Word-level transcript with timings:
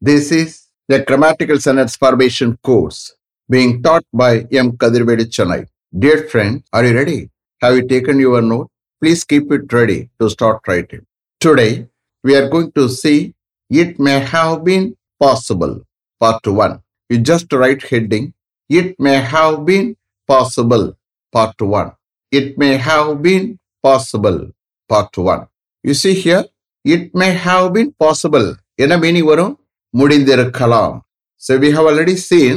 This 0.00 0.32
is 0.32 0.66
the 0.88 1.00
grammatical 1.00 1.58
sentence 1.58 1.94
formation 1.96 2.58
course 2.62 3.14
being 3.48 3.82
taught 3.82 4.04
by 4.12 4.46
M. 4.50 4.72
Kadirvedi 4.72 5.26
Chennai. 5.34 5.66
Dear 5.96 6.28
friend, 6.28 6.62
are 6.72 6.84
you 6.84 6.94
ready? 6.94 7.30
Have 7.60 7.76
you 7.76 7.86
taken 7.86 8.18
your 8.18 8.42
note? 8.42 8.68
Please 9.00 9.24
keep 9.24 9.50
it 9.52 9.72
ready 9.72 10.10
to 10.20 10.28
start 10.28 10.60
writing. 10.66 11.06
Today, 11.40 11.86
we 12.24 12.34
are 12.36 12.48
going 12.48 12.72
to 12.72 12.88
see 12.88 13.34
it 13.70 13.98
may 13.98 14.18
have 14.20 14.64
been 14.64 14.96
possible. 15.20 15.82
Part 16.20 16.46
1. 16.46 16.80
You 17.10 17.18
just 17.18 17.52
write 17.52 17.82
heading. 17.82 18.34
It 18.68 18.98
may 18.98 19.16
have 19.20 19.64
been 19.64 19.96
possible. 20.26 20.96
Part 21.32 21.60
1. 21.60 21.92
It 22.30 22.58
may 22.58 22.76
have 22.76 23.22
been 23.22 23.58
possible. 23.82 24.50
Part 24.88 25.16
1. 25.16 25.46
You 25.82 25.94
see 25.94 26.14
here, 26.14 26.44
it 26.84 27.14
may 27.14 27.32
have 27.46 27.72
been 27.72 27.90
possible. 28.04 28.48
என்ன 28.82 28.94
meaning 29.02 29.26
வரும் 29.30 29.52
முடிந்திருக்கலாம் 29.93 30.95
so 31.41 31.53
we 31.57 31.69
have 31.71 31.85
already 31.85 32.15
seen 32.21 32.55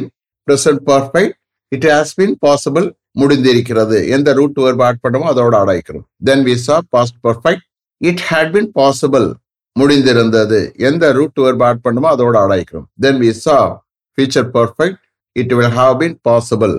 present 0.48 0.78
perfect 0.84 1.32
it 1.72 1.84
has 1.86 2.08
been 2.14 2.32
possible 2.46 2.86
முடிந்திருக்கிறது 3.16 3.96
எந்த 4.08 4.32
root 4.32 4.58
verb 4.62 4.82
add 4.86 5.00
அதோட 5.30 5.54
அடைக்கிறோம் 5.64 6.04
then 6.28 6.42
we 6.48 6.54
saw 6.66 6.76
past 6.94 7.18
perfect 7.26 7.64
it 8.00 8.22
had 8.28 8.52
been 8.52 8.68
possible 8.78 9.26
முடிந்திருந்தது 9.76 10.58
எந்த 10.88 11.10
root 11.18 11.40
verb 11.44 11.64
add 11.68 11.82
பண்ணுமோ 11.86 12.08
அதோட 12.14 12.36
அடைக்கிறோம் 12.46 12.86
then 13.04 13.18
we 13.24 13.32
saw 13.40 13.56
future 14.18 14.48
perfect 14.56 15.00
it 15.36 15.54
will 15.58 15.74
have 15.78 15.94
been 16.02 16.16
possible 16.28 16.76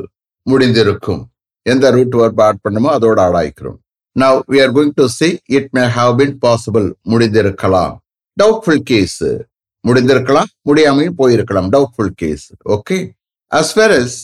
முடிந்திருக்கும் 0.47 1.21
எந்த 1.65 1.91
root 1.91 2.15
verb 2.19 2.43
add 2.47 2.63
பண்ணுமோ 2.65 2.89
அதோட 2.95 3.19
அடாய்க்கிறோம் 3.29 3.77
now 4.15 4.37
we 4.53 4.59
are 4.63 4.73
going 4.77 4.95
to 4.97 5.05
see 5.17 5.29
it 5.57 5.69
may 5.77 5.83
have 5.97 6.13
been 6.21 6.35
possible 6.45 6.87
முடிந்திருக்கலாம் 7.11 7.93
doubtful 8.37 8.83
case 8.91 9.21
முடிந்திருக்கலாம் 9.83 10.49
முடியாமையும் 10.69 11.17
போயிருக்கலாம் 11.19 11.69
doubtful 11.75 12.13
case 12.21 12.45
okay 12.75 12.97
as 13.51 13.71
far 13.75 13.93
as 13.93 14.17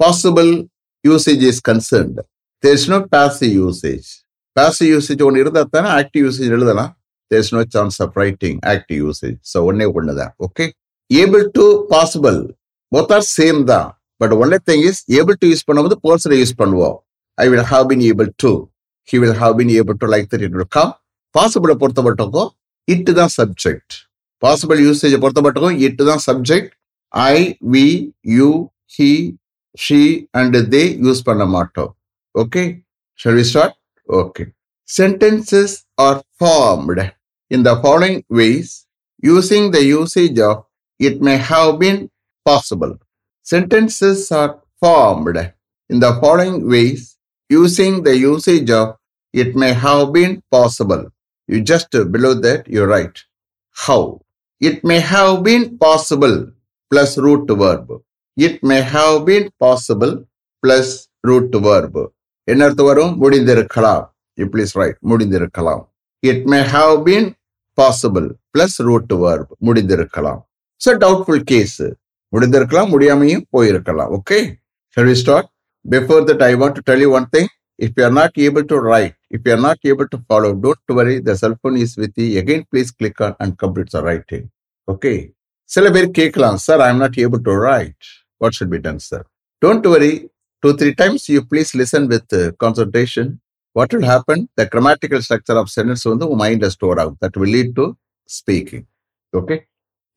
possible 0.00 0.50
usage 1.04 1.42
is 1.50 1.60
concerned 1.70 2.18
there 2.62 2.86
no 2.88 2.98
passive 3.14 3.52
usage 3.60 4.08
passive 4.56 4.90
usage 4.94 5.22
ஒன்று 5.26 5.42
இருந்தால் 5.42 5.70
தானே 5.76 5.88
active 5.98 6.24
usage 6.26 6.52
எழுதலாம் 6.56 6.92
there 7.30 7.50
no 7.52 7.62
chance 7.76 7.98
of 8.04 8.16
writing 8.22 8.58
active 8.72 8.98
usage 9.04 9.38
so 9.52 9.58
ஒன்னே 9.68 9.86
ஒன்று 9.92 10.14
தான் 10.20 10.32
okay 10.46 10.66
able 11.10 11.44
to 11.58 11.64
possible 11.92 12.38
both 12.92 13.12
are 13.16 13.26
same 13.30 13.60
தான் 13.72 13.88
but 14.20 14.34
only 14.38 14.58
thing 14.68 14.84
is 14.90 15.00
able 15.18 15.38
to 15.42 15.48
use 15.52 15.66
பண்ணும்போது 15.68 15.98
பர்சனை 16.06 16.38
யூஸ் 16.40 16.54
பண்ணுவோம் 16.60 16.96
I 17.38 17.46
will 17.48 17.66
have 17.70 17.84
been 17.92 18.04
able 18.10 18.30
to 18.44 18.52
he 19.08 19.18
will 19.22 19.36
have 19.36 19.54
been 19.60 19.72
able 19.76 19.98
to 20.02 20.08
like 20.14 20.26
that 20.32 20.44
it 20.46 20.54
will 20.56 20.70
come 20.78 20.92
பாசிபிளை 21.34 21.76
பொறுத்த 21.82 22.02
மட்டுக்கும் 22.02 22.50
it 22.88 23.12
தான் 23.12 23.32
subject 23.36 23.94
possible 24.42 24.80
யூசேஜை 24.86 25.18
பொறுத்த 25.22 25.40
மட்டும் 25.40 25.80
it 25.86 26.02
தான் 26.04 26.22
subject 26.28 26.72
I 27.32 27.36
we 27.74 27.86
you 28.36 28.48
he 28.96 29.10
she 29.78 30.00
and 30.34 30.56
they 30.74 30.82
use 31.06 31.22
பண்ண 31.28 31.44
மாட்டோம் 31.56 31.90
okay 32.34 32.62
shall 33.18 33.38
we 33.40 33.44
start 33.50 33.76
okay 34.08 34.44
sentences 34.88 35.74
are 36.06 36.20
formed 36.38 37.04
in 37.50 37.64
the 37.68 37.72
following 37.82 38.20
ways 38.40 38.72
using 39.22 39.68
the 39.76 39.80
usage 39.92 40.40
of 40.50 40.62
it 41.00 41.20
may 41.28 41.34
have 41.50 41.70
been 41.82 42.00
possible 42.46 42.92
sentences 43.46 44.26
are 44.40 44.52
formed 44.82 45.44
in 45.90 46.02
the 46.04 46.10
following 46.20 46.60
ways 46.74 47.06
using 47.50 47.98
the 48.02 48.12
usage 48.26 48.70
of 48.80 48.92
it 49.34 49.56
may 49.62 49.70
have 49.84 50.04
been 50.16 50.36
possible 50.54 51.02
you 51.48 51.58
just 51.70 51.96
below 52.14 52.32
that 52.46 52.66
you 52.76 52.82
write 52.94 53.20
how 53.76 54.08
It 54.60 54.78
may 54.84 55.00
have 55.00 55.42
been 55.42 55.62
possible 55.78 56.34
plus 56.92 57.10
root 57.16 57.48
verb. 57.60 57.86
It 58.36 58.56
may 58.62 58.80
have 58.94 59.14
been 59.28 59.44
possible 59.64 60.12
plus 60.62 60.88
root 61.28 61.54
verb. 61.66 61.94
என்ன 62.48 62.64
அர்த்தம் 62.66 62.88
வரும்? 62.90 63.12
முடிந்திருக்கலாம். 63.22 64.02
You 64.38 64.46
please 64.54 64.72
write 64.80 64.98
முடிந்திருக்கலாம். 65.10 65.82
It 66.22 66.44
may 66.52 66.58
have 66.74 66.94
been 67.06 67.28
possible 67.78 68.26
plus 68.54 68.76
root 68.88 69.14
verb 69.22 69.50
முடிந்திருக்கலாம். 69.68 70.40
So 70.80 70.92
doubtful 71.04 71.42
case 71.52 71.80
முடிந்திருக்கலாம் 72.32 72.92
முடியாமையும் 72.94 73.44
போயிருக்கலாம். 73.56 74.12
Okay 74.18 74.40
shall 74.96 75.08
we 75.12 75.16
start 75.22 75.50
before 75.84 76.22
that 76.30 76.44
I 76.50 76.52
want 76.62 76.76
to 76.80 76.84
tell 76.90 77.04
you 77.06 77.12
one 77.20 77.28
thing 77.36 77.50
If 77.80 77.92
you 77.96 78.04
are 78.04 78.10
not 78.10 78.32
able 78.36 78.64
to 78.64 78.78
write, 78.78 79.14
if 79.30 79.40
you 79.46 79.54
are 79.54 79.64
not 79.68 79.78
able 79.84 80.06
to 80.08 80.18
follow, 80.28 80.54
don't 80.54 80.78
worry, 80.90 81.18
the 81.20 81.34
cell 81.34 81.56
phone 81.62 81.78
is 81.78 81.96
with 81.96 82.12
you. 82.14 82.38
Again, 82.38 82.66
please 82.70 82.90
click 82.90 83.18
on 83.22 83.34
and 83.40 83.56
complete 83.56 83.90
the 83.90 84.02
writing. 84.02 84.50
Okay. 84.86 85.30
Celebrate 85.64 86.12
cake 86.12 86.34
Keklan, 86.34 86.60
sir, 86.60 86.78
I'm 86.78 86.98
not 86.98 87.16
able 87.16 87.42
to 87.42 87.52
write. 87.56 87.96
What 88.36 88.52
should 88.52 88.68
be 88.68 88.80
done, 88.80 89.00
sir? 89.00 89.24
Don't 89.62 89.82
worry. 89.86 90.28
Two, 90.62 90.76
three 90.76 90.94
times 90.94 91.26
you 91.30 91.42
please 91.42 91.74
listen 91.74 92.06
with 92.06 92.30
uh, 92.34 92.52
concentration. 92.58 93.40
What 93.72 93.94
will 93.94 94.04
happen? 94.04 94.50
The 94.56 94.66
grammatical 94.66 95.22
structure 95.22 95.56
of 95.56 95.70
sentence 95.70 96.04
on 96.04 96.18
the 96.18 96.28
mind 96.28 96.62
is 96.62 96.74
stored 96.74 96.98
out. 96.98 97.16
That 97.20 97.34
will 97.34 97.48
lead 97.48 97.74
to 97.76 97.96
speaking. 98.26 98.86
Okay. 99.32 99.64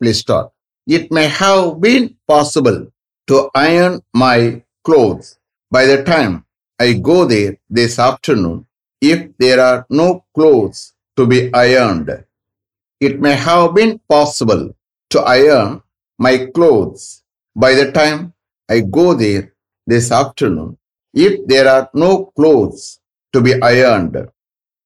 Please 0.01 0.19
start. 0.19 0.51
It 0.85 1.13
may 1.13 1.27
have 1.27 1.79
been 1.79 2.17
possible 2.27 2.87
to 3.27 3.49
iron 3.55 4.01
my 4.13 4.63
clothes 4.83 5.37
by 5.71 5.85
the 5.85 6.03
time 6.03 6.45
I 6.83 6.93
go 7.01 7.17
there 7.25 7.53
this 7.69 7.93
afternoon 8.01 8.57
if 9.01 9.19
there 9.37 9.59
are 9.61 9.79
no 9.91 10.07
clothes 10.35 10.79
to 11.17 11.23
be 11.25 11.39
ironed. 11.55 12.09
It 13.01 13.15
may 13.21 13.35
have 13.37 13.67
been 13.73 13.93
possible 14.09 14.63
to 15.11 15.19
iron 15.39 15.69
my 16.19 16.35
clothes 16.55 17.03
by 17.55 17.71
the 17.73 17.87
time 17.91 18.19
I 18.69 18.79
go 18.91 19.07
there 19.15 19.43
this 19.87 20.07
afternoon 20.13 20.69
if 21.13 21.33
there 21.47 21.67
are 21.67 21.85
no 21.95 22.11
clothes 22.37 22.83
to 23.33 23.41
be 23.41 23.53
ironed. 23.73 24.17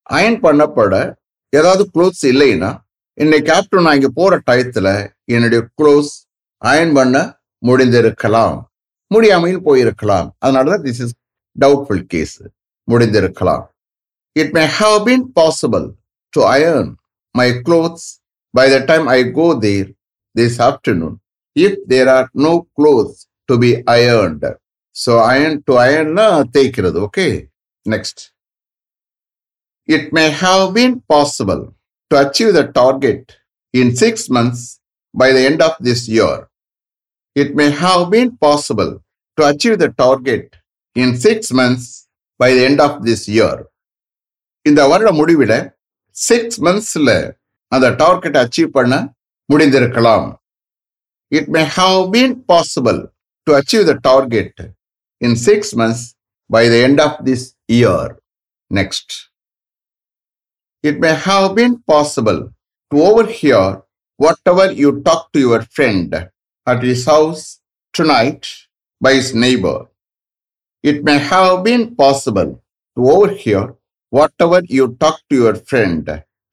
Iron 0.09 0.39
பண்ணப்பட 0.43 0.93
ஏதாவது 1.53 1.83
clothes 1.93 2.25
இல்லைன்னா 2.31 2.69
இன்னைக்கு 3.17 3.49
after 3.55 3.83
நான் 3.85 3.97
இங்க 3.99 4.09
போற 4.19 4.33
டயத்துல 4.49 4.87
என்னுடைய 5.35 5.61
clothes 5.79 6.13
iron 6.61 6.93
பண்ண 6.97 7.15
முடிந்திருக்கலாம் 7.63 8.57
முடியாமையில் 9.11 9.65
போயிருக்கலாம் 9.67 10.27
அதனாலதான் 10.43 10.85
திஸ் 10.87 11.01
இஸ் 11.05 11.15
doubtful 11.62 12.00
case 12.12 12.36
முடிந்திருக்கலாம் 12.90 13.64
it 14.34 14.52
may 14.56 14.66
have 14.80 15.04
been 15.04 15.24
possible 15.40 15.86
to 16.34 16.40
iron 16.58 16.96
my 17.34 17.48
clothes 17.66 18.20
by 18.52 18.68
the 18.68 18.86
time 18.86 19.08
I 19.08 19.22
go 19.22 19.54
there 19.54 19.88
this 20.34 20.60
afternoon 20.60 21.20
if 21.54 21.78
there 21.86 22.08
are 22.08 22.28
no 22.34 22.66
clothes 22.76 23.26
to 23.48 23.58
be 23.58 23.82
ironed. 23.86 24.44
So 24.92 25.18
iron 25.18 25.62
to 25.66 25.74
iron 25.76 26.14
தேய்க்கிறது 26.54 27.00
okay 27.06 27.48
next 27.92 28.32
it 29.86 30.12
may 30.12 30.30
have 30.30 30.74
been 30.74 31.00
possible 31.14 31.74
to 32.10 32.14
achieve 32.24 32.52
the 32.54 32.66
target 32.80 33.36
in 33.72 33.96
six 33.96 34.28
months 34.36 34.80
by 35.12 35.32
the 35.32 35.44
end 35.48 35.60
of 35.60 35.74
this 35.80 36.08
year. 36.08 36.48
It 37.34 37.54
may 37.54 37.70
have 37.70 38.10
been 38.10 38.36
possible 38.36 39.02
to 39.38 39.48
achieve 39.48 39.78
the 39.78 39.90
target 40.04 40.55
in 41.01 41.09
six 41.25 41.39
months 41.59 41.87
by 42.39 42.49
the 42.55 42.63
end 42.69 42.79
of 42.87 42.93
this 43.07 43.21
year. 43.37 43.55
இந்த 44.65 44.81
வருட 44.91 45.09
முடிவில 45.19 45.53
six 46.15 46.59
மந்த்ஸ்ல 46.65 47.09
அந்த 47.71 47.87
target 48.01 48.37
achieve 48.43 48.69
பண்ண 48.77 48.93
முடிந்திருக்கலாம். 49.49 50.27
It 51.31 51.49
may 51.55 51.61
have 51.77 52.01
been 52.13 52.35
possible 52.51 52.99
to 53.47 53.53
achieve 53.59 53.83
the 53.89 53.93
target 54.09 54.59
in 55.21 55.37
six 55.47 55.73
months 55.81 56.05
by 56.49 56.63
the 56.73 56.75
end 56.87 57.01
of 57.07 57.17
this 57.27 57.45
year 57.77 58.11
next 58.71 59.15
it 60.83 61.01
may 61.05 61.11
have 61.27 61.47
been 61.57 61.75
possible 61.91 62.39
to 62.91 62.97
overhear 63.41 63.75
whatever 64.53 64.73
you 64.83 64.91
talk 65.09 65.27
to 65.35 65.41
your 65.45 65.65
friend 65.75 66.15
at 66.67 66.85
his 66.93 67.05
house 67.13 67.43
tonight 68.15 68.47
by 69.01 69.13
his 69.21 69.33
neighbour 69.45 69.81
it 70.89 70.97
may 71.07 71.17
have 71.31 71.55
been 71.67 71.83
possible 72.01 72.49
to 72.97 73.01
overhear 73.13 73.63
whatever 74.13 74.59
you 74.75 74.85
talk 75.01 75.17
to 75.29 75.35
your 75.43 75.55
friend 75.69 76.03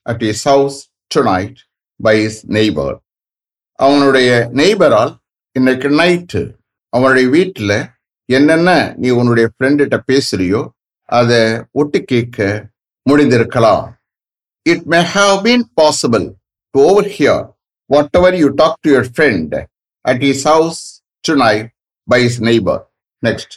at 0.07 0.19
his 0.21 0.41
house 0.51 0.77
tonight 1.11 1.57
by 2.01 2.15
his 2.25 2.37
neighbor. 2.57 2.91
அவனுடைய 3.79 4.31
நெய்பரால் 4.61 5.13
இன்னைக்கு 5.59 5.89
night 6.01 6.43
அவனுடைய 6.93 7.27
வீட்டில் 7.29 7.77
என்னென்ன 8.29 8.71
நீ 8.97 9.09
உன்னுடைய 9.21 9.47
ஃப்ரெண்டுகிட்ட 9.53 9.97
பேசுறியோ 10.11 10.61
அதை 11.19 11.41
ஒட்டு 11.81 11.99
கேட்க 12.05 12.39
முடிந்திருக்கலாம். 13.07 13.87
It 14.73 14.87
may 14.93 15.01
have 15.17 15.35
been 15.47 15.67
possible 15.81 16.27
to 16.75 16.81
overhear 17.17 17.45
whatever 18.21 18.37
you 18.43 18.49
talk 18.63 18.79
to 18.81 18.91
your 18.95 19.11
friend 19.17 19.55
at 20.05 20.25
his 20.31 20.45
house 20.53 20.81
tonight 21.45 21.69
by 22.09 22.21
his 22.29 22.41
neighbour 22.51 22.81
next 23.23 23.55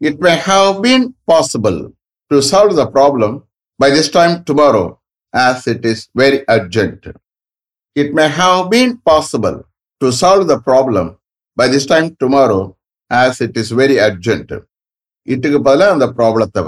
it 0.00 0.20
may 0.20 0.36
have 0.38 0.82
been 0.82 1.14
possible 1.26 1.92
to 2.30 2.42
solve 2.42 2.76
the 2.76 2.86
problem 2.88 3.42
by 3.80 3.90
this 3.90 4.08
time 4.08 4.44
tomorrow 4.44 4.98
as 5.34 5.66
it 5.66 5.84
is 5.84 6.08
very 6.14 6.44
urgent. 6.48 7.06
It 7.96 8.14
may 8.14 8.28
have 8.30 8.70
been 8.70 8.98
possible 9.00 9.64
to 10.00 10.12
solve 10.12 10.46
the 10.46 10.60
problem 10.60 11.16
by 11.56 11.68
this 11.68 11.86
time 11.86 12.16
tomorrow 12.16 12.76
as 13.10 13.40
it 13.40 13.56
is 13.56 13.70
very 13.72 13.98
urgent. 14.00 14.50
இட்டுக்கு 15.28 15.58
பதிலாக 15.60 15.94
அந்த 15.94 16.06
ப்ராப்ளத்தை 16.18 16.60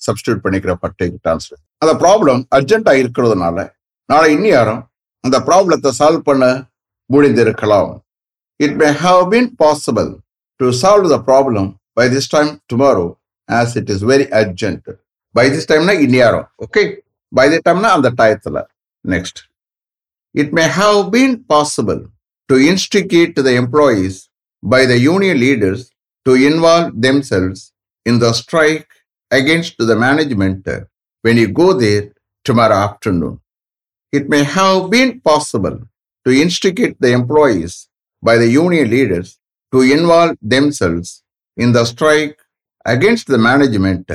substitute 0.00 0.40
பண்ணிக்கிற 0.44 0.72
பட்டேக் 0.84 1.18
transfer 1.24 1.60
அந்த 1.82 1.92
problem 2.00 2.40
அர்ஜென்ட்டாக 2.56 3.02
இருக்கிறதுனால 3.02 3.56
நாளை 4.08 4.28
இந்நேரம் 4.36 4.80
அந்த 5.24 5.36
ப்ராப்ளத்தை 5.48 5.90
சால்வ் 5.98 6.24
பண்ண 6.28 6.44
முடிந்திருக்கலாம் 7.10 7.90
it 8.60 8.76
may 8.80 8.88
have 9.04 9.22
been 9.32 9.48
possible 9.62 10.10
to 10.60 10.68
solve 10.82 11.08
the 11.14 11.18
problem 11.28 11.68
by 11.94 12.08
this 12.08 12.28
time 12.28 12.60
tomorrow, 12.68 13.18
as 13.48 13.76
it 13.76 13.88
is 13.90 14.02
very 14.02 14.28
urgent. 14.32 14.84
By 15.32 15.48
this 15.48 15.66
time, 15.66 15.86
na 15.86 15.92
inyaro. 15.92 16.48
Okay. 16.60 16.98
By 17.30 17.48
the 17.48 17.62
time, 17.62 17.82
na 17.82 17.94
on 17.94 18.02
the 18.02 18.10
title. 18.10 18.62
Next. 19.04 19.48
It 20.34 20.52
may 20.52 20.68
have 20.68 21.10
been 21.10 21.44
possible 21.44 22.06
to 22.48 22.56
instigate 22.56 23.36
the 23.36 23.54
employees 23.54 24.28
by 24.62 24.86
the 24.86 24.98
union 24.98 25.38
leaders 25.40 25.90
to 26.24 26.34
involve 26.34 27.00
themselves 27.00 27.72
in 28.06 28.18
the 28.18 28.32
strike 28.32 28.88
against 29.30 29.76
the 29.78 29.96
management 29.96 30.66
when 31.22 31.36
you 31.36 31.48
go 31.48 31.72
there 31.72 32.12
tomorrow 32.44 32.74
afternoon. 32.74 33.40
It 34.12 34.28
may 34.28 34.44
have 34.44 34.90
been 34.90 35.20
possible 35.20 35.80
to 36.24 36.30
instigate 36.30 37.00
the 37.00 37.12
employees 37.12 37.88
by 38.22 38.36
the 38.36 38.48
union 38.48 38.90
leaders 38.90 39.38
to 39.72 39.80
involve 39.80 40.36
themselves 40.40 41.21
in 41.58 41.72
the 41.72 41.84
strike 41.84 42.38
against 42.84 43.26
the 43.26 43.38
management 43.38 44.08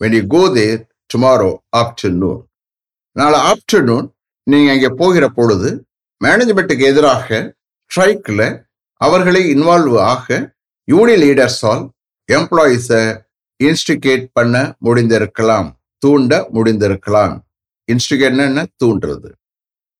when 0.00 0.12
you 0.12 0.22
go 0.22 0.42
there 0.48 0.78
tomorrow 1.10 1.52
afternoon. 1.82 2.38
நாளை 3.12 3.38
afternoon 3.52 4.06
நீங்க 4.42 4.70
அங்கே 4.70 4.88
போகிற 4.88 5.28
பொழுது 5.28 5.70
மேனேஜ்மெண்ட்டுக்கு 6.20 6.84
எதிராக 6.92 7.28
ஸ்ட்ரைக்கில் 7.90 8.46
அவர்களை 9.00 9.42
involve 9.54 9.96
ஆக 10.12 10.54
union 10.84 11.22
லீடர்ஸால் 11.24 11.82
எம்ப்ளாயீஸை 12.28 13.02
instigate 13.60 14.24
பண்ண 14.32 14.76
முடிந்திருக்கலாம் 14.86 15.68
தூண்ட 15.98 16.32
முடிந்திருக்கலாம். 16.56 17.34
இன்ஸ்டிகேட்னா 17.88 18.64
தூண்டுறது. 18.82 19.30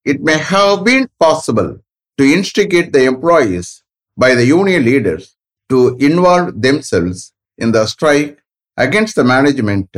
It 0.02 0.22
may 0.28 0.34
have 0.52 0.74
been 0.88 1.06
possible 1.24 1.70
to 2.18 2.24
instigate 2.36 2.90
the 2.96 3.00
employees 3.12 3.70
by 4.18 4.30
the 4.40 4.42
union 4.52 4.84
leaders 4.90 5.28
to 5.70 5.96
involve 6.08 6.48
themselves 6.66 7.32
in 7.58 7.72
the 7.72 7.84
strike 7.86 8.42
against 8.76 9.14
the 9.16 9.24
management 9.24 9.90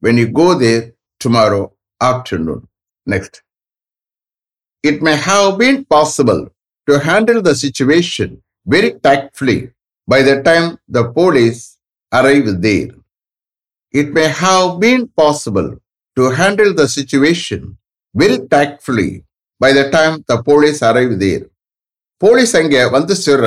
when 0.00 0.16
you 0.20 0.28
go 0.42 0.48
there 0.64 0.84
tomorrow 1.24 1.64
afternoon 2.10 2.60
next 3.06 3.42
it 4.82 5.02
may 5.02 5.16
have 5.16 5.58
been 5.58 5.84
possible 5.84 6.42
to 6.88 6.98
handle 7.00 7.40
the 7.42 7.54
situation 7.54 8.42
very 8.74 8.90
tactfully 9.06 9.70
by 10.06 10.22
the 10.22 10.36
time 10.42 10.78
the 10.88 11.04
police 11.18 11.78
arrive 12.12 12.48
there. 12.60 12.90
It 13.92 14.12
may 14.12 14.28
have 14.28 14.78
been 14.80 15.08
possible 15.08 15.76
to 16.16 16.30
handle 16.30 16.72
the 16.74 16.88
situation 16.88 17.76
very 18.14 18.38
tactfully 18.54 19.24
by 19.60 19.72
the 19.72 19.90
time 19.90 20.24
the 20.28 20.38
police 20.50 20.80
arrive 20.90 21.14
there. 21.26 21.44
Police 22.22 22.52
அங்கே 22.58 22.82
வந்து 22.94 23.14
சேர்ற 23.24 23.46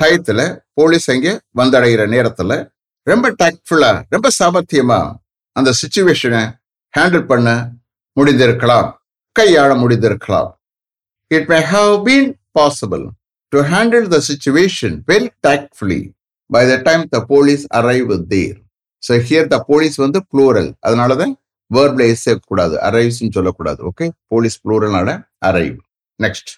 டயத்துல 0.00 0.40
police 0.76 1.06
அங்கே 1.14 1.32
வந்தடைகிற 1.60 2.02
நேரத்துல 2.14 2.52
ரொம்ப 3.06 3.26
டாக்ட்ஃபுல்லா 3.42 3.92
ரொம்ப 4.14 4.28
சாமர்த்தியமா 4.40 5.00
அந்த 5.56 5.70
சுச்சுவேஷனை 5.80 6.42
ஹேண்டில் 6.94 7.26
பண்ண 7.30 7.48
முடிந்திருக்கலாம். 8.16 8.88
கையாள 9.36 9.70
முடிந்திருக்கலாம். 9.82 10.50
It 11.30 11.48
may 11.52 11.58
have 11.74 11.92
been 12.08 12.28
possible 12.58 13.04
to 13.52 13.60
handle 13.72 14.06
the 14.14 14.18
situation 14.30 14.96
well 15.10 15.30
tactfully 15.46 16.02
by 16.50 16.62
the 16.70 16.74
time 16.88 17.04
the 17.14 17.20
police 17.32 17.64
arrive 17.78 18.12
there 18.32 18.58
so 19.02 19.14
here 19.28 19.48
the 19.54 19.58
police 19.70 19.96
வந்து 20.04 20.20
ப்ளூரல் 20.32 20.70
அதனால 20.80 21.16
தான் 21.22 21.34
வேர்ப்ல 21.70 22.04
எஸ் 22.12 22.28
கூடாது 22.50 22.74
அரைவ்ஸ்னு 22.88 23.34
சொல்லக்கூடாது. 23.36 23.80
Okay 23.90 24.06
police 24.32 24.56
ப்ளூரல்னால 24.64 25.10
arrive 25.50 25.76
next 26.20 26.50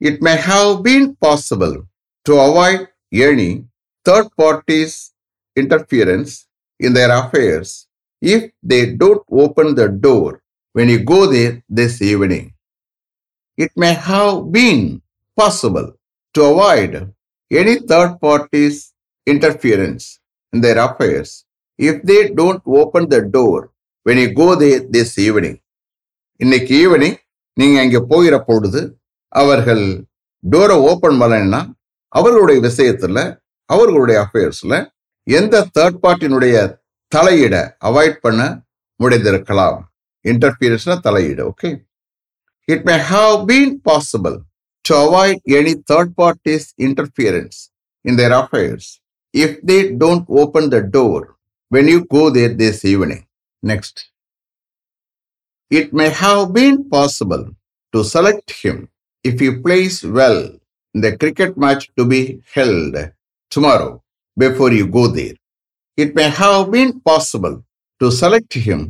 it 0.00 0.20
may 0.28 0.34
have 0.50 0.70
been 0.86 1.08
possible 1.26 1.74
to 2.26 2.34
avoid 2.46 2.78
any 3.26 3.50
third 4.06 4.32
parties 4.40 4.98
interference 5.56 6.32
in 6.80 6.90
their 6.96 7.10
affairs 7.20 7.72
if 8.22 8.46
they 8.70 8.82
don't 9.02 9.24
open 9.42 9.72
the 9.80 9.88
door 10.06 10.30
when 10.74 10.88
you 10.94 11.00
go 11.12 11.20
there 11.34 11.54
this 11.74 11.98
evening 12.12 12.48
It 13.58 13.72
may 13.74 13.94
have 14.10 14.34
been 14.52 14.82
possible 15.38 15.88
to 16.34 16.42
avoid 16.50 16.98
any 17.50 17.74
third 17.80 18.20
parties' 18.20 18.92
interference 19.26 20.20
in 20.52 20.60
their 20.60 20.78
affairs. 20.78 21.44
If 21.78 22.02
they 22.02 22.30
don't 22.30 22.62
open 22.66 23.08
the 23.08 23.22
door 23.22 23.70
when 24.06 24.18
you 24.18 24.34
go 24.34 24.54
there 24.54 24.80
this 24.90 25.10
evening. 25.18 25.56
இன்னைக்கு 26.40 26.74
evening 26.84 27.16
நீங்க 27.56 27.76
அங்க 27.80 27.98
போகிற 28.10 28.34
பொழுது 28.40 28.80
அவர்கள் 29.32 29.84
டோரை 30.44 30.76
open 30.90 31.16
பண்ணலைன்னா 31.20 31.60
அவர்களுடைய 32.12 32.58
விஷயத்துல 32.68 33.18
அவர்களுடைய 33.70 34.18
அஃபேர்ஸ்ல 34.26 34.74
எந்த 35.26 35.56
தேர்ட் 35.76 35.98
பார்ட்டினுடைய 36.04 36.56
தலையிட 37.12 37.56
அவாய்ட் 37.88 38.18
பண்ண 38.18 38.42
முடிந்திருக்கலாம் 39.00 39.78
இன்டர்ஃபியரன்ஸ்னா 40.24 40.96
தலையீடு 41.06 41.42
okay 41.50 41.70
it 42.68 42.84
may 42.88 42.96
have 43.10 43.36
been 43.50 43.74
possible 43.88 44.36
to 44.84 44.94
avoid 45.04 45.42
any 45.58 45.74
third 45.92 46.12
parties 46.20 46.68
interference 46.86 47.58
in 48.04 48.18
their 48.22 48.34
affairs 48.40 48.88
if 49.34 49.56
they 49.70 49.78
don't 50.04 50.28
open 50.42 50.68
the 50.76 50.80
door 50.96 51.24
when 51.70 51.90
you 51.94 52.00
go 52.16 52.22
there 52.38 52.54
this 52.62 52.82
evening 52.92 53.24
next 53.62 54.00
it 55.70 55.90
may 55.92 56.10
have 56.14 56.42
been 56.52 56.76
possible 56.88 57.42
to 57.94 57.98
select 58.04 58.50
him 58.60 58.76
if 59.24 59.34
he 59.42 59.48
plays 59.64 59.96
well 60.18 60.38
the 61.00 61.16
cricket 61.16 61.56
match 61.56 61.90
to 61.96 62.04
be 62.04 62.20
held 62.54 62.94
tomorrow 63.52 63.92
before 64.36 64.72
you 64.72 64.86
go 64.88 65.06
there. 65.08 65.36
It 65.98 66.14
may 66.14 66.28
have 66.32 66.70
been 66.70 67.00
possible 67.02 67.56
to 68.00 68.06
select 68.12 68.52
him 68.66 68.80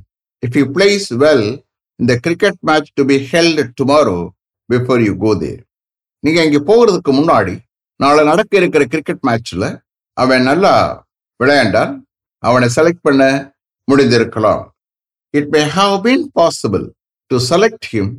if 0.42 0.54
he 0.54 0.64
plays 0.66 1.10
well 1.24 1.44
in 2.00 2.06
the 2.06 2.20
cricket 2.20 2.56
match 2.62 2.88
to 2.96 3.04
be 3.04 3.18
held 3.26 3.58
tomorrow 3.76 4.20
before 4.68 5.00
you 5.00 5.14
go 5.16 5.32
there. 5.36 5.60
நீங்க 6.24 6.40
இங்க 6.46 6.58
போகிறதுக்கு 6.68 7.12
முன்னாடி 7.18 7.54
நாளை 8.00 8.22
நடக்க 8.30 8.52
இருக்கிற 8.60 8.84
cricket 8.92 9.26
மேட்ச்ல 9.28 9.64
அவன் 10.16 10.46
நல்லா 10.50 10.72
விளையாண்டால் 11.40 11.92
அவனை 12.42 12.68
செலக்ட் 12.76 13.04
பண்ண 13.06 13.22
முடிந்திருக்கலாம் 13.88 14.64
it 15.34 15.50
may 15.54 15.62
have 15.76 15.94
been 16.06 16.24
possible 16.40 16.84
to 17.30 17.38
select 17.50 17.86
him 17.92 18.10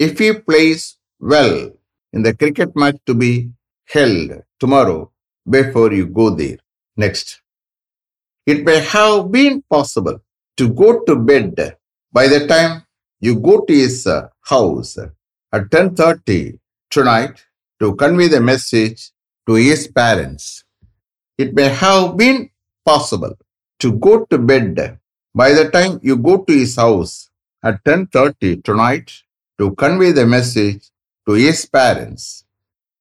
if 0.00 0.20
he 0.24 0.30
plays 0.48 0.84
well 1.22 1.58
in 2.12 2.22
the 2.22 2.34
cricket 2.34 2.74
match 2.74 2.96
to 3.06 3.14
be 3.14 3.50
held 3.86 4.42
tomorrow 4.58 5.10
before 5.48 5.92
you 5.92 6.06
go 6.06 6.30
there. 6.30 6.58
Next. 6.96 7.40
It 8.46 8.64
may 8.64 8.80
have 8.80 9.30
been 9.30 9.62
possible 9.70 10.20
to 10.56 10.68
go 10.72 11.00
to 11.04 11.16
bed 11.16 11.76
by 12.12 12.28
the 12.28 12.46
time 12.46 12.82
you 13.20 13.38
go 13.40 13.60
to 13.64 13.72
his 13.72 14.06
uh, 14.06 14.28
house 14.40 14.96
at 15.52 15.70
10.30 15.70 16.58
tonight 16.90 17.44
to 17.80 17.94
convey 17.94 18.28
the 18.28 18.40
message 18.40 19.10
to 19.46 19.54
his 19.54 19.88
parents. 19.88 20.64
It 21.36 21.54
may 21.54 21.68
have 21.68 22.16
been 22.16 22.50
possible 22.84 23.36
to 23.80 23.92
go 23.92 24.24
to 24.26 24.38
bed 24.38 24.98
by 25.34 25.52
the 25.52 25.70
time 25.70 26.00
you 26.02 26.16
go 26.16 26.38
to 26.44 26.52
his 26.52 26.76
house 26.76 27.30
at 27.62 27.82
10.30 27.84 28.64
tonight 28.64 29.12
to 29.58 29.74
convey 29.74 30.12
the 30.12 30.26
message 30.26 30.90
to 31.28 31.34
his 31.34 31.76
parents 31.76 32.28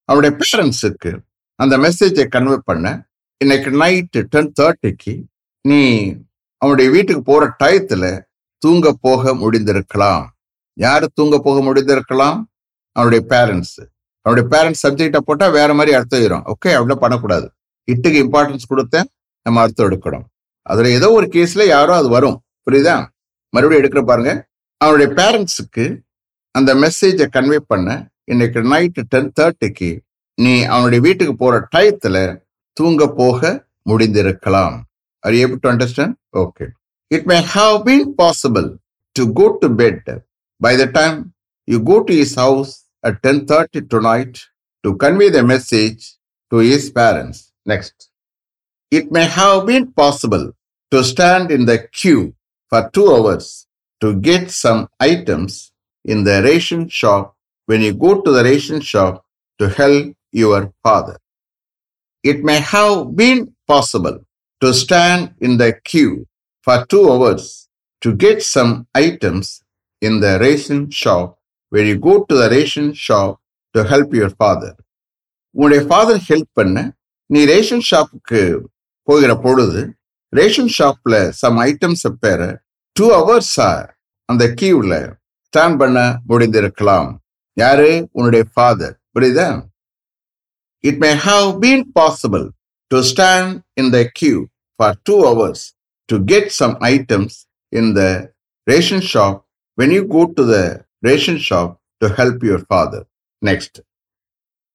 அவருடைய 0.03 0.38
பேரண்ட்ஸுக்கு 0.39 1.19
அந்த 1.55 1.77
மெசேஜை 1.77 2.25
convey 2.36 2.55
பண்ண 2.55 3.05
இன்னைக்கு 3.38 3.69
night 3.69 4.22
ten 4.22 4.53
தேர்ட்டிக்கு 4.62 5.24
நீ 5.62 6.13
அவனுடைய 6.57 6.91
வீட்டுக்கு 6.91 7.22
போகிற 7.22 7.55
டயத்தில் 7.63 8.22
தூங்க 8.57 8.93
போக 9.01 9.34
முடிந்திருக்கலாம். 9.34 10.25
யாரு 10.74 11.10
தூங்க 11.13 11.39
போக 11.39 11.57
முடிந்திருக்கலாம்? 11.60 12.43
அவனுடைய 12.91 13.25
பேரண்ட்ஸு 13.29 13.84
அவனுடைய 14.22 14.48
பேரண்ட்ஸ் 14.53 14.84
சப்ஜெக்டை 14.88 15.17
போட்டால் 15.17 15.51
வேற 15.51 15.74
மாதிரி 15.74 15.96
அர்த்தம் 15.96 16.22
வரும் 16.22 16.43
ஓகே 16.46 16.69
அப்படிலாம் 16.69 17.03
பண்ணக்கூடாது. 17.03 17.51
இட்டுக்கு 17.91 18.19
இம்பார்ட்டன்ஸ் 18.25 18.67
கொடுத்தேன் 18.69 19.07
நம்ம 19.41 19.62
அர்த்தம் 19.62 19.89
எடுக்கணும். 19.89 20.25
அதில் 20.62 20.86
ஏதோ 20.86 21.12
ஒரு 21.12 21.27
கேஸ்ல 21.27 21.65
யாரோ 21.65 21.96
அது 21.96 22.10
வரும். 22.10 22.43
புரியுதா? 22.69 23.07
மறுபடியும் 23.50 23.84
எடுக்கிற 23.84 24.05
பாருங்க. 24.05 24.48
அவனுடைய 24.77 25.13
பேரண்ட்ஸுக்கு 25.13 26.00
அந்த 26.51 26.75
மெசேஜை 26.75 27.27
கன்வே 27.36 27.55
பண்ண 27.55 28.10
இன்னைக்கு 28.27 28.62
நைட்டு 28.74 29.03
டென் 29.13 29.31
தேர்ட்டிக்கு 29.39 29.91
நீ 30.38 30.53
அவனுடைய 30.74 31.01
வீட்டுக்கு 31.07 31.36
போற 31.43 31.55
டயத்துல 31.74 32.17
தூங்க 32.77 33.07
போக 33.19 33.41
முடிந்திருக்கலாம் 33.89 34.75
are 35.24 35.38
able 35.43 35.62
to 35.63 35.69
understand 35.74 36.15
okay 36.43 36.65
it 37.12 37.27
may 37.31 37.38
have 37.55 37.77
been 37.88 38.07
possible 38.22 38.67
to 39.15 39.25
go 39.39 39.48
to 39.63 39.69
bed 39.81 40.10
by 40.62 40.74
the 40.84 40.88
time 41.00 41.17
you 41.67 41.79
go 41.81 42.03
to 42.03 42.13
his 42.13 42.34
house 42.36 42.86
at 43.03 43.22
10.30 43.22 43.89
tonight 43.89 44.46
to 44.84 44.96
convey 44.96 45.29
the 45.29 45.43
message 45.43 46.15
to 46.51 46.60
his 46.60 46.89
parents. 46.91 47.51
Next. 47.65 48.10
It 48.91 49.12
may 49.12 49.25
have 49.25 49.65
been 49.65 49.91
possible 49.93 50.46
to 50.91 51.03
stand 51.03 51.51
in 51.51 51.65
the 51.65 51.89
queue 51.89 52.36
for 52.72 52.89
two 52.89 53.13
hours 53.13 53.67
to 54.01 54.15
get 54.15 54.50
some 54.50 54.88
items 55.01 55.74
in 56.05 56.24
the 56.24 56.41
ration 56.41 56.88
shop 56.89 57.36
when 57.69 57.81
you 57.81 57.93
go 57.95 58.21
to 58.21 58.31
the 58.31 58.43
ration 58.43 58.79
shop 58.81 59.13
to 59.59 59.65
help 59.69 60.05
your 60.33 60.74
father. 60.83 61.17
It 62.24 62.43
may 62.43 62.59
have 62.62 63.15
been 63.15 63.39
possible 63.67 64.17
to 64.62 64.74
stand 64.74 65.21
in 65.39 65.57
the 65.57 65.74
queue 65.83 66.15
for 66.67 66.86
two 66.86 67.03
hours 67.12 67.43
to 68.01 68.13
get 68.15 68.41
some 68.43 68.71
items 68.95 69.45
in 70.01 70.19
the 70.19 70.33
ration 70.39 70.89
shop 70.91 71.38
when 71.71 71.86
you 71.86 71.97
go 72.00 72.24
to 72.24 72.36
the 72.36 72.50
ration 72.50 72.93
shop 72.93 73.31
to 73.75 73.83
help 73.83 74.09
your 74.13 74.31
father. 74.41 74.74
உன்னுடைய 75.55 75.81
father 75.89 76.19
help 76.29 76.51
பண்ண 76.57 76.77
நீ 77.29 77.39
ration 77.51 77.86
ஷாப்புக்கு 77.89 78.41
போகிற 79.07 79.31
பொழுது 79.45 79.81
ration 80.33 80.71
ஷாப்பில் 80.77 81.19
some 81.41 81.57
ஐட்டம்ஸை 81.69 82.12
பெற 82.24 82.39
two 82.95 83.05
ஹவர்ஸாக 83.17 83.88
அந்த 84.29 84.43
கியூல 84.59 84.93
ஸ்டாண்ட் 85.47 85.79
பண்ண 85.81 85.97
முடிந்திருக்கலாம் 86.29 87.09
யாரு? 87.57 87.89
உன்னுடைய 88.17 88.43
ஃபாதர் 88.53 88.95
புரியுதா? 89.15 89.47
It 90.83 90.99
may 91.05 91.11
have 91.27 91.47
been 91.63 91.85
possible 91.99 92.45
to 92.91 92.99
stand 93.11 93.53
in 93.81 93.91
the 93.97 94.01
queue 94.19 94.35
for 94.79 94.95
two 95.09 95.15
hours 95.27 95.63
to 96.09 96.17
get 96.33 96.51
some 96.61 96.75
items 96.93 97.37
in 97.73 97.91
the 97.99 98.03
ration 98.67 99.05
shop 99.13 99.39
when 99.77 99.93
you 99.97 100.03
go 100.15 100.21
to 100.37 100.45
the 100.53 100.59
ration 101.09 101.41
shop 101.47 101.73
to 102.01 102.09
help 102.19 102.45
your 102.49 102.65
father 102.69 103.05
next 103.41 103.79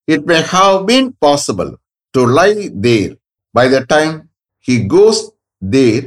it 0.08 0.26
may 0.32 0.40
have 0.56 0.76
been 0.90 1.10
possible 1.26 1.72
to 2.14 2.24
lie 2.40 2.50
there 2.88 3.14
by 3.54 3.66
the 3.76 3.80
time 3.94 4.14
he 4.68 4.84
goes 4.86 5.18
there 5.62 6.02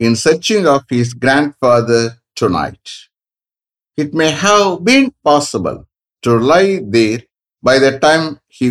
in 0.00 0.16
searching 0.16 0.66
of 0.66 0.82
his 0.88 1.14
grandfather 1.14 2.02
tonight. 2.36 2.86
It 3.98 4.12
may 4.12 4.30
have 4.32 4.84
been 4.84 5.12
possible 5.24 5.86
to 6.24 6.38
lie 6.40 6.80
there 6.86 7.20
by 7.64 7.78
the 7.78 7.92
time 7.98 8.24
he 8.48 8.68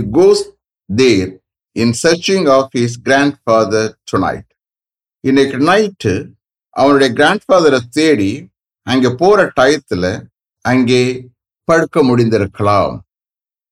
in 1.76 1.94
searching 1.96 2.48
of 2.48 2.70
searching 2.70 2.78
of 2.78 2.78
his 2.80 2.94
grandfather 3.08 3.84
tonight. 4.12 4.48
இன்னைக்கு 5.24 5.58
night 5.70 6.14
அவனுடைய 6.76 7.10
கிராண்ட்ஃபாதரை 7.14 7.80
தேடி 7.90 8.32
அங்கே 8.88 9.10
போகிற 9.22 9.40
டயத்தில் 9.56 10.12
அங்கே 10.66 11.02
படுக்க 11.68 12.04
முடிந்திருக்கலாம் 12.04 12.94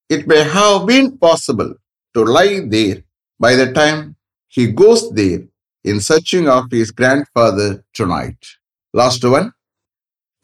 it 0.10 0.26
may 0.26 0.40
have 0.56 0.76
been 0.86 1.10
possible 1.26 1.70
to 2.16 2.24
lie 2.32 2.48
there 2.70 3.00
by 3.40 3.52
the 3.56 3.66
time 3.72 4.00
he 4.56 4.66
goes 4.82 5.06
there 5.20 5.42
in 5.86 6.02
searching 6.10 6.50
of 6.58 6.70
his 6.74 6.94
grandfather 7.32 7.76
tonight 8.16 8.48
last 8.94 9.28
one 9.32 9.48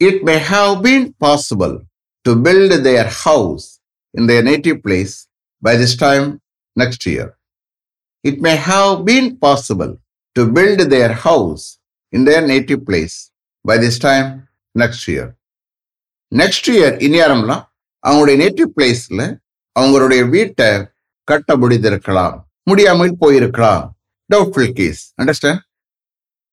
it 0.00 0.22
may 0.22 0.36
have 0.52 0.72
been 0.86 1.06
possible 1.18 1.76
to 2.25 2.35
build 2.35 2.71
their 2.83 3.07
house 3.25 3.79
in 4.13 4.27
their 4.27 4.43
native 4.43 4.77
place 4.85 5.27
by 5.61 5.75
this 5.75 5.95
time 5.95 6.25
next 6.75 7.05
year. 7.05 7.27
It 8.23 8.41
may 8.41 8.55
have 8.55 9.05
been 9.05 9.37
possible 9.37 9.91
to 10.35 10.45
build 10.47 10.79
their 10.95 11.11
house 11.27 11.79
in 12.11 12.23
their 12.25 12.45
native 12.45 12.85
place 12.85 13.31
by 13.65 13.77
this 13.77 13.97
time 14.07 14.27
next 14.75 15.03
year. 15.07 15.27
Next 16.31 16.67
year 16.73 16.95
இனியாரம்லாம் 17.05 17.63
அவங்களுடைய 18.03 18.37
native 18.41 18.69
பிளேஸ்ல 18.75 19.21
அவங்களுடைய 19.79 20.21
வீட்டை 20.35 20.67
கட்ட 21.31 21.55
முடிந்திருக்கலாம் 21.61 22.35
முடியாமல் 22.69 23.13
போயிருக்கலாம் 23.21 23.85
doubtful 24.29 24.67
case. 24.73 25.13
Understand? 25.17 25.61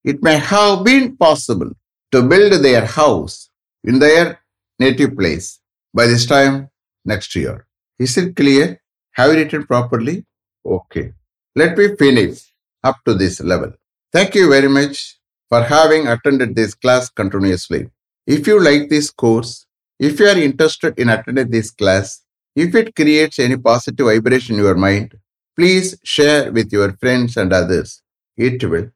It 0.05 0.23
may 0.23 0.39
have 0.39 0.85
been 0.85 1.17
possible 1.17 1.71
to 2.13 2.23
build 2.23 2.53
their 2.65 2.85
house 2.87 3.51
in 3.85 3.99
their 3.99 4.41
native 4.79 5.17
place 5.17 5.60
by 5.94 6.08
this 6.08 6.26
time 6.26 6.70
next 7.06 7.36
year. 7.36 7.68
Is 8.00 8.18
it 8.18 8.36
clear? 8.36 8.82
Have 9.14 9.32
you 9.32 9.38
written 9.38 9.66
properly? 9.66 10.26
Okay. 10.66 11.14
Let 11.56 11.78
me 11.78 11.96
finish 11.96 12.54
up 12.84 12.98
to 13.06 13.14
this 13.14 13.42
level. 13.42 13.74
Thank 14.14 14.36
you 14.36 14.50
very 14.50 14.70
much 14.70 15.18
for 15.50 15.64
having 15.64 16.08
attended 16.08 16.56
this 16.56 16.74
class 16.74 17.10
continuously. 17.10 17.90
If 18.26 18.48
you 18.48 18.62
like 18.64 18.90
this 18.90 19.10
course, 19.12 19.66
if 20.00 20.20
you 20.20 20.28
are 20.28 20.38
interested 20.38 20.98
in 20.98 21.10
attending 21.10 21.52
this 21.52 21.72
class, 21.72 22.22
if 22.56 22.74
it 22.76 22.96
creates 22.96 23.40
any 23.40 23.58
positive 23.58 24.06
vibration 24.06 24.56
in 24.56 24.62
your 24.62 24.76
mind, 24.76 25.16
please 25.56 25.98
share 26.04 26.52
with 26.52 26.72
your 26.72 26.94
friends 26.94 27.38
and 27.38 27.52
others. 27.54 28.02
It 28.38 28.64
will 28.64 28.90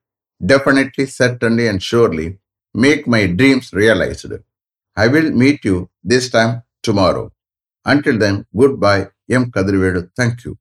definitely, 0.44 1.06
certainly, 1.06 1.68
and 1.68 1.82
surely 1.82 2.40
make 2.74 3.08
my 3.08 3.28
dreams 3.28 3.72
realized. 3.74 4.32
I 4.96 5.08
will 5.08 5.32
meet 5.32 5.64
you 5.66 5.90
this 6.04 6.30
time 6.30 6.64
tomorrow. 6.86 7.32
Until 7.86 8.18
then, 8.20 8.46
goodbye. 8.56 9.10
M. 9.30 9.52
Kadrivedu. 9.52 10.10
Thank 10.18 10.46
you. 10.46 10.58